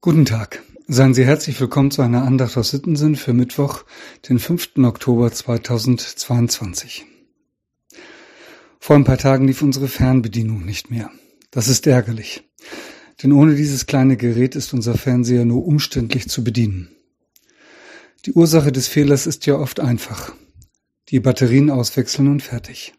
Guten 0.00 0.26
Tag. 0.26 0.62
Seien 0.86 1.14
Sie 1.14 1.24
herzlich 1.24 1.58
willkommen 1.58 1.90
zu 1.90 2.02
einer 2.02 2.24
Andacht 2.24 2.58
aus 2.58 2.70
Sittensinn 2.70 3.16
für 3.16 3.32
Mittwoch, 3.32 3.84
den 4.28 4.38
5. 4.38 4.72
Oktober 4.82 5.32
2022. 5.32 7.06
Vor 8.78 8.96
ein 8.96 9.04
paar 9.04 9.16
Tagen 9.16 9.46
lief 9.46 9.62
unsere 9.62 9.88
Fernbedienung 9.88 10.66
nicht 10.66 10.90
mehr. 10.90 11.10
Das 11.50 11.68
ist 11.68 11.86
ärgerlich. 11.86 12.42
Denn 13.22 13.32
ohne 13.32 13.54
dieses 13.54 13.86
kleine 13.86 14.18
Gerät 14.18 14.56
ist 14.56 14.74
unser 14.74 14.98
Fernseher 14.98 15.46
nur 15.46 15.66
umständlich 15.66 16.28
zu 16.28 16.44
bedienen. 16.44 16.90
Die 18.26 18.32
Ursache 18.32 18.72
des 18.72 18.88
Fehlers 18.88 19.26
ist 19.26 19.46
ja 19.46 19.56
oft 19.56 19.80
einfach. 19.80 20.34
Die 21.08 21.20
Batterien 21.20 21.70
auswechseln 21.70 22.28
und 22.28 22.42
fertig. 22.42 22.92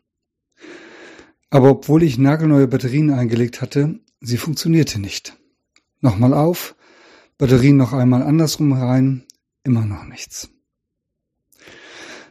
Aber 1.52 1.70
obwohl 1.70 2.02
ich 2.02 2.17
nagelneue 2.17 2.67
Batterien 2.67 3.11
eingelegt 3.11 3.61
hatte, 3.61 3.99
sie 4.21 4.38
funktionierte 4.38 4.99
nicht. 4.99 5.38
Nochmal 6.02 6.34
auf, 6.34 6.75
Batterien 7.38 7.77
noch 7.77 7.94
einmal 7.94 8.23
andersrum 8.23 8.73
rein, 8.73 9.23
immer 9.63 9.85
noch 9.85 10.05
nichts. 10.05 10.49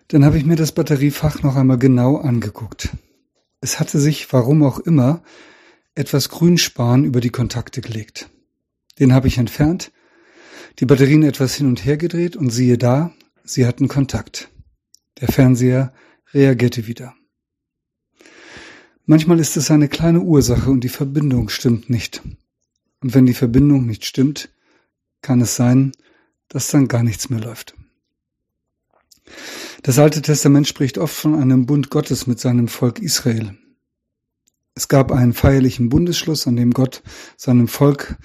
Dann 0.08 0.24
habe 0.24 0.38
ich 0.38 0.44
mir 0.44 0.56
das 0.56 0.72
Batteriefach 0.72 1.42
noch 1.42 1.56
einmal 1.56 1.78
genau 1.78 2.16
angeguckt. 2.16 2.90
Es 3.60 3.80
hatte 3.80 3.98
sich, 3.98 4.32
warum 4.32 4.62
auch 4.62 4.78
immer, 4.78 5.22
etwas 5.94 6.28
Grünspan 6.28 7.04
über 7.04 7.20
die 7.20 7.30
Kontakte 7.30 7.80
gelegt. 7.80 8.28
Den 8.98 9.12
habe 9.12 9.28
ich 9.28 9.38
entfernt, 9.38 9.92
die 10.78 10.86
Batterien 10.86 11.22
etwas 11.22 11.54
hin 11.54 11.66
und 11.66 11.84
her 11.84 11.96
gedreht 11.96 12.36
und 12.36 12.50
siehe 12.50 12.78
da, 12.78 13.12
sie 13.44 13.66
hatten 13.66 13.88
Kontakt. 13.88 14.50
Der 15.20 15.28
Fernseher 15.28 15.92
reagierte 16.32 16.86
wieder. 16.86 17.14
Manchmal 19.06 19.38
ist 19.38 19.56
es 19.56 19.70
eine 19.70 19.88
kleine 19.88 20.20
Ursache 20.20 20.70
und 20.70 20.82
die 20.82 20.88
Verbindung 20.88 21.48
stimmt 21.48 21.90
nicht. 21.90 22.22
Und 23.04 23.12
wenn 23.12 23.26
die 23.26 23.34
Verbindung 23.34 23.84
nicht 23.84 24.06
stimmt, 24.06 24.48
kann 25.20 25.42
es 25.42 25.56
sein, 25.56 25.92
dass 26.48 26.68
dann 26.68 26.88
gar 26.88 27.02
nichts 27.02 27.28
mehr 27.28 27.38
läuft. 27.38 27.74
Das 29.82 29.98
Alte 29.98 30.22
Testament 30.22 30.66
spricht 30.66 30.96
oft 30.96 31.14
von 31.14 31.34
einem 31.34 31.66
Bund 31.66 31.90
Gottes 31.90 32.26
mit 32.26 32.40
seinem 32.40 32.66
Volk 32.66 33.00
Israel. 33.00 33.58
Es 34.74 34.88
gab 34.88 35.12
einen 35.12 35.34
feierlichen 35.34 35.90
Bundesschluss, 35.90 36.46
an 36.46 36.56
dem 36.56 36.70
Gott 36.70 37.02
seinem 37.36 37.68
Volk 37.68 38.16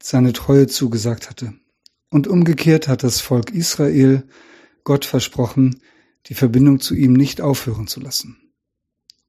seine 0.00 0.32
Treue 0.32 0.68
zugesagt 0.68 1.28
hatte. 1.28 1.54
Und 2.08 2.28
umgekehrt 2.28 2.86
hat 2.86 3.02
das 3.02 3.20
Volk 3.20 3.50
Israel 3.50 4.28
Gott 4.84 5.06
versprochen, 5.06 5.80
die 6.26 6.34
Verbindung 6.34 6.78
zu 6.78 6.94
ihm 6.94 7.14
nicht 7.14 7.40
aufhören 7.40 7.88
zu 7.88 7.98
lassen. 7.98 8.52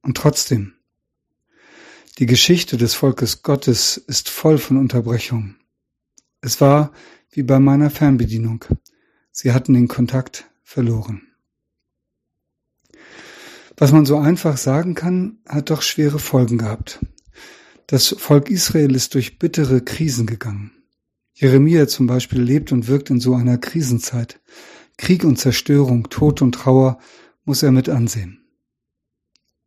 Und 0.02 0.16
trotzdem, 0.16 0.74
die 2.18 2.26
Geschichte 2.26 2.76
des 2.76 2.94
Volkes 2.94 3.42
Gottes 3.42 3.96
ist 3.96 4.28
voll 4.28 4.58
von 4.58 4.76
Unterbrechungen. 4.76 5.56
Es 6.40 6.60
war 6.60 6.92
wie 7.30 7.42
bei 7.42 7.58
meiner 7.58 7.90
Fernbedienung. 7.90 8.64
Sie 9.30 9.52
hatten 9.52 9.72
den 9.72 9.88
Kontakt 9.88 10.50
verloren. 10.62 11.22
Was 13.76 13.92
man 13.92 14.04
so 14.04 14.18
einfach 14.18 14.58
sagen 14.58 14.94
kann, 14.94 15.38
hat 15.48 15.70
doch 15.70 15.80
schwere 15.80 16.18
Folgen 16.18 16.58
gehabt. 16.58 17.00
Das 17.86 18.14
Volk 18.18 18.50
Israel 18.50 18.94
ist 18.94 19.14
durch 19.14 19.38
bittere 19.38 19.80
Krisen 19.80 20.26
gegangen. 20.26 20.72
Jeremia 21.32 21.88
zum 21.88 22.06
Beispiel 22.06 22.42
lebt 22.42 22.72
und 22.72 22.88
wirkt 22.88 23.08
in 23.10 23.20
so 23.20 23.34
einer 23.34 23.56
Krisenzeit. 23.56 24.40
Krieg 24.98 25.24
und 25.24 25.38
Zerstörung, 25.38 26.10
Tod 26.10 26.42
und 26.42 26.52
Trauer 26.52 26.98
muss 27.44 27.62
er 27.62 27.72
mit 27.72 27.88
ansehen. 27.88 28.41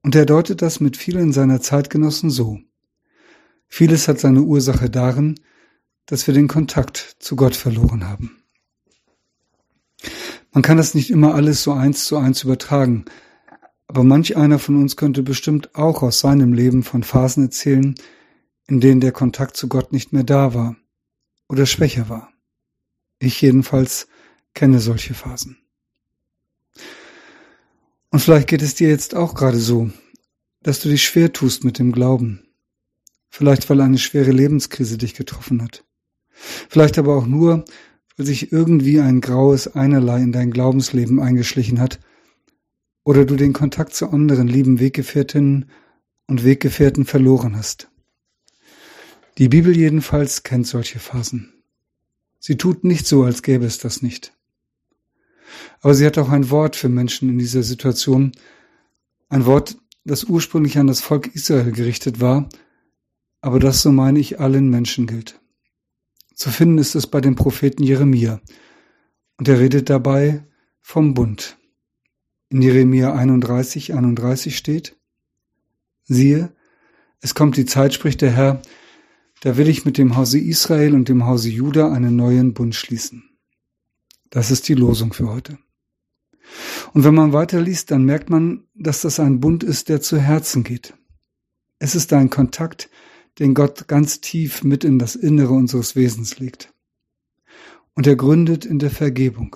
Und 0.05 0.13
er 0.13 0.27
deutet 0.27 0.61
das 0.61 0.79
mit 0.79 0.97
vielen 0.97 1.33
seiner 1.33 1.61
Zeitgenossen 1.61 2.29
so. 2.29 2.59
Vieles 3.67 4.07
hat 4.07 4.19
seine 4.19 4.43
Ursache 4.43 4.87
darin, 4.87 5.33
dass 6.05 6.27
wir 6.27 6.33
den 6.35 6.47
Kontakt 6.47 7.15
zu 7.17 7.35
Gott 7.35 7.55
verloren 7.55 8.07
haben. 8.07 8.43
Man 10.51 10.61
kann 10.61 10.77
das 10.77 10.93
nicht 10.93 11.09
immer 11.09 11.33
alles 11.33 11.63
so 11.63 11.73
eins 11.73 12.05
zu 12.05 12.17
eins 12.17 12.43
übertragen, 12.43 13.05
aber 13.88 14.03
manch 14.03 14.38
einer 14.38 14.59
von 14.59 14.79
uns 14.79 14.95
könnte 14.95 15.23
bestimmt 15.23 15.73
auch 15.73 16.03
aus 16.03 16.19
seinem 16.19 16.53
Leben 16.53 16.83
von 16.83 17.01
Phasen 17.01 17.45
erzählen, 17.45 17.95
in 18.67 18.81
denen 18.81 19.01
der 19.01 19.11
Kontakt 19.11 19.57
zu 19.57 19.67
Gott 19.69 19.91
nicht 19.91 20.13
mehr 20.13 20.23
da 20.23 20.53
war 20.53 20.75
oder 21.49 21.65
schwächer 21.65 22.09
war. 22.09 22.31
Ich 23.17 23.41
jedenfalls 23.41 24.07
kenne 24.53 24.79
solche 24.79 25.15
Phasen. 25.15 25.64
Und 28.15 28.21
vielleicht 28.21 28.47
geht 28.47 28.61
es 28.61 28.75
dir 28.75 28.87
jetzt 28.87 29.13
auch 29.13 29.35
gerade 29.35 29.57
so, 29.57 29.89
dass 30.63 30.79
du 30.79 30.87
dich 30.87 31.03
schwer 31.03 31.33
tust 31.33 31.65
mit 31.65 31.79
dem 31.79 31.91
Glauben. 31.91 32.47
Vielleicht 33.27 33.69
weil 33.69 33.81
eine 33.81 33.97
schwere 33.97 34.31
Lebenskrise 34.31 34.97
dich 34.97 35.15
getroffen 35.15 35.61
hat. 35.61 35.83
Vielleicht 36.29 36.97
aber 36.97 37.17
auch 37.17 37.25
nur, 37.25 37.65
weil 38.15 38.25
sich 38.25 38.53
irgendwie 38.53 39.01
ein 39.01 39.19
graues 39.19 39.67
Einerlei 39.67 40.21
in 40.21 40.31
dein 40.31 40.51
Glaubensleben 40.51 41.19
eingeschlichen 41.19 41.81
hat 41.81 41.99
oder 43.03 43.25
du 43.25 43.35
den 43.35 43.51
Kontakt 43.51 43.93
zu 43.93 44.09
anderen 44.09 44.47
lieben 44.47 44.79
Weggefährtinnen 44.79 45.69
und 46.27 46.45
Weggefährten 46.45 47.03
verloren 47.03 47.57
hast. 47.57 47.89
Die 49.39 49.49
Bibel 49.49 49.75
jedenfalls 49.75 50.43
kennt 50.43 50.67
solche 50.67 50.99
Phasen. 50.99 51.51
Sie 52.39 52.55
tut 52.55 52.85
nicht 52.85 53.07
so, 53.07 53.25
als 53.25 53.41
gäbe 53.41 53.65
es 53.65 53.77
das 53.77 54.01
nicht. 54.01 54.34
Aber 55.81 55.93
sie 55.93 56.05
hat 56.05 56.17
auch 56.17 56.29
ein 56.29 56.49
Wort 56.49 56.75
für 56.75 56.89
Menschen 56.89 57.29
in 57.29 57.38
dieser 57.38 57.63
Situation, 57.63 58.31
ein 59.29 59.45
Wort, 59.45 59.77
das 60.03 60.23
ursprünglich 60.23 60.77
an 60.77 60.88
das 60.88 61.01
Volk 61.01 61.33
Israel 61.33 61.71
gerichtet 61.71 62.21
war, 62.21 62.49
aber 63.41 63.59
das, 63.59 63.81
so 63.81 63.91
meine 63.91 64.19
ich, 64.19 64.39
allen 64.39 64.69
Menschen 64.69 65.07
gilt. 65.07 65.39
Zu 66.33 66.49
finden 66.49 66.77
ist 66.77 66.95
es 66.95 67.07
bei 67.07 67.21
dem 67.21 67.35
Propheten 67.35 67.83
Jeremia. 67.83 68.41
Und 69.38 69.47
er 69.47 69.59
redet 69.59 69.89
dabei 69.89 70.45
vom 70.81 71.13
Bund. 71.13 71.57
In 72.49 72.61
Jeremia 72.61 73.13
31, 73.13 73.94
31 73.94 74.57
steht, 74.57 74.95
siehe, 76.03 76.53
es 77.21 77.35
kommt 77.35 77.57
die 77.57 77.65
Zeit, 77.65 77.94
spricht 77.94 78.21
der 78.21 78.31
Herr, 78.31 78.61
da 79.41 79.57
will 79.57 79.67
ich 79.67 79.85
mit 79.85 79.97
dem 79.97 80.15
Hause 80.15 80.39
Israel 80.39 80.94
und 80.94 81.09
dem 81.09 81.25
Hause 81.25 81.49
Juda 81.49 81.91
einen 81.91 82.15
neuen 82.15 82.53
Bund 82.53 82.75
schließen. 82.75 83.34
Das 84.35 84.51
ist 84.51 84.68
die 84.68 84.73
Losung 84.73 85.13
für 85.13 85.29
heute. 85.29 85.57
Und 86.91 87.06
wenn 87.06 87.16
man 87.16 87.31
weiterliest, 87.31 87.90
dann 87.90 88.03
merkt 88.03 88.29
man, 88.29 88.66
dass 88.73 89.00
das 89.00 89.18
ein 89.22 89.40
Bund 89.40 89.63
ist, 89.63 89.88
der 89.88 90.01
zu 90.01 90.19
Herzen 90.19 90.66
geht. 90.66 90.94
Es 91.79 91.96
ist 91.96 92.12
ein 92.12 92.29
Kontakt, 92.29 92.90
den 93.40 93.53
Gott 93.53 93.88
ganz 93.88 94.19
tief 94.19 94.62
mit 94.62 94.84
in 94.84 95.00
das 95.00 95.16
Innere 95.16 95.53
unseres 95.53 95.95
Wesens 95.95 96.38
legt. 96.38 96.74
Und 97.94 98.07
er 98.07 98.18
gründet 98.18 98.66
in 98.66 98.78
der 98.78 98.91
Vergebung. 98.91 99.56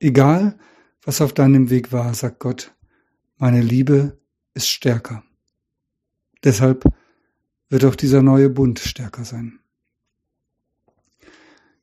Egal, 0.00 0.58
was 1.04 1.20
auf 1.20 1.32
deinem 1.32 1.70
Weg 1.70 1.92
war, 1.92 2.12
sagt 2.12 2.40
Gott, 2.40 2.74
meine 3.36 3.60
Liebe 3.60 4.18
ist 4.52 4.66
stärker. 4.66 5.22
Deshalb 6.42 6.92
wird 7.68 7.84
auch 7.84 7.94
dieser 7.94 8.20
neue 8.20 8.50
Bund 8.50 8.80
stärker 8.80 9.24
sein. 9.24 9.59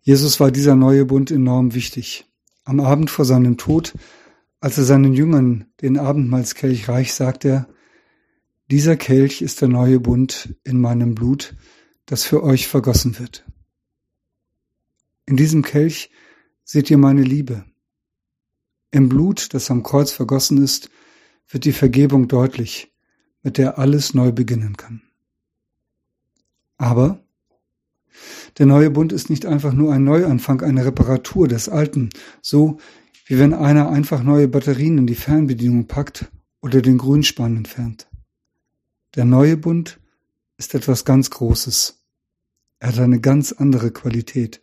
Jesus 0.07 0.39
war 0.39 0.51
dieser 0.51 0.77
neue 0.77 1.03
Bund 1.03 1.31
enorm 1.31 1.73
wichtig. 1.73 2.31
Am 2.63 2.79
Abend 2.79 3.09
vor 3.09 3.25
seinem 3.25 3.57
Tod, 3.57 3.93
als 4.61 4.77
er 4.77 4.85
seinen 4.85 5.11
Jüngern 5.11 5.65
den 5.81 5.97
Abendmahlskelch 5.99 6.87
reich, 6.87 7.13
sagt 7.13 7.43
er, 7.43 7.67
dieser 8.71 8.95
Kelch 8.95 9.41
ist 9.41 9.59
der 9.59 9.67
neue 9.67 9.99
Bund 9.99 10.55
in 10.63 10.79
meinem 10.79 11.13
Blut, 11.13 11.57
das 12.05 12.23
für 12.23 12.41
euch 12.41 12.69
vergossen 12.69 13.19
wird. 13.19 13.45
In 15.25 15.35
diesem 15.35 15.61
Kelch 15.61 16.09
seht 16.63 16.89
ihr 16.89 16.97
meine 16.97 17.23
Liebe. 17.23 17.65
Im 18.91 19.09
Blut, 19.09 19.53
das 19.53 19.69
am 19.69 19.83
Kreuz 19.83 20.13
vergossen 20.13 20.63
ist, 20.63 20.89
wird 21.49 21.65
die 21.65 21.73
Vergebung 21.73 22.29
deutlich, 22.29 22.93
mit 23.43 23.57
der 23.57 23.77
alles 23.77 24.13
neu 24.13 24.31
beginnen 24.31 24.77
kann. 24.77 25.01
Aber 26.77 27.27
der 28.57 28.65
neue 28.65 28.89
Bund 28.89 29.13
ist 29.13 29.29
nicht 29.29 29.45
einfach 29.45 29.73
nur 29.73 29.93
ein 29.93 30.03
Neuanfang, 30.03 30.61
eine 30.61 30.85
Reparatur 30.85 31.47
des 31.47 31.69
Alten, 31.69 32.09
so 32.41 32.79
wie 33.25 33.37
wenn 33.37 33.53
einer 33.53 33.89
einfach 33.89 34.23
neue 34.23 34.47
Batterien 34.47 34.97
in 34.97 35.07
die 35.07 35.15
Fernbedienung 35.15 35.87
packt 35.87 36.31
oder 36.61 36.81
den 36.81 36.97
Grünspan 36.97 37.57
entfernt. 37.57 38.07
Der 39.15 39.25
neue 39.25 39.57
Bund 39.57 39.99
ist 40.57 40.73
etwas 40.73 41.05
ganz 41.05 41.29
Großes. 41.29 42.03
Er 42.79 42.89
hat 42.89 42.99
eine 42.99 43.19
ganz 43.19 43.51
andere 43.51 43.91
Qualität. 43.91 44.61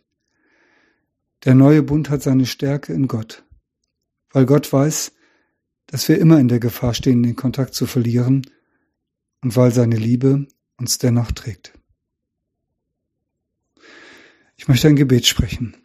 Der 1.43 1.53
neue 1.53 1.83
Bund 1.83 2.09
hat 2.09 2.23
seine 2.23 2.45
Stärke 2.45 2.91
in 2.91 3.07
Gott, 3.07 3.43
weil 4.31 4.45
Gott 4.45 4.71
weiß, 4.71 5.11
dass 5.85 6.09
wir 6.09 6.17
immer 6.17 6.39
in 6.39 6.47
der 6.47 6.59
Gefahr 6.59 6.93
stehen, 6.93 7.21
den 7.21 7.35
Kontakt 7.35 7.75
zu 7.75 7.85
verlieren 7.85 8.49
und 9.41 9.55
weil 9.55 9.71
seine 9.71 9.97
Liebe 9.97 10.47
uns 10.77 10.97
dennoch 10.97 11.31
trägt. 11.31 11.74
Ich 14.55 14.67
möchte 14.67 14.87
ein 14.87 14.95
Gebet 14.95 15.25
sprechen. 15.25 15.75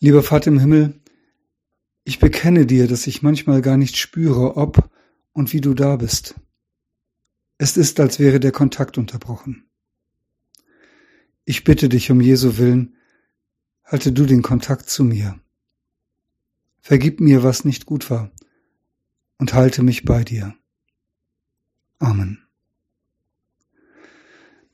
Lieber 0.00 0.22
Vater 0.22 0.48
im 0.48 0.60
Himmel, 0.60 1.00
ich 2.04 2.18
bekenne 2.18 2.66
dir, 2.66 2.86
dass 2.86 3.06
ich 3.06 3.22
manchmal 3.22 3.60
gar 3.60 3.76
nicht 3.76 3.96
spüre, 3.96 4.56
ob 4.56 4.90
und 5.32 5.52
wie 5.52 5.60
du 5.60 5.74
da 5.74 5.96
bist. 5.96 6.34
Es 7.58 7.76
ist, 7.76 8.00
als 8.00 8.18
wäre 8.18 8.40
der 8.40 8.52
Kontakt 8.52 8.96
unterbrochen. 8.96 9.68
Ich 11.44 11.64
bitte 11.64 11.88
dich 11.88 12.10
um 12.10 12.20
Jesu 12.20 12.56
willen, 12.56 12.96
halte 13.84 14.12
du 14.12 14.26
den 14.26 14.42
Kontakt 14.42 14.88
zu 14.88 15.02
mir. 15.02 15.38
Vergib 16.80 17.20
mir, 17.20 17.42
was 17.42 17.64
nicht 17.64 17.84
gut 17.84 18.10
war, 18.10 18.30
und 19.38 19.52
halte 19.54 19.82
mich 19.82 20.04
bei 20.04 20.24
dir. 20.24 20.54
Amen. 21.98 22.47